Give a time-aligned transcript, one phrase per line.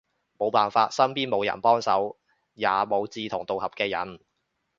[0.39, 2.17] 無辦法，身邊無人幫手，
[2.55, 4.19] 也無志同道合嘅人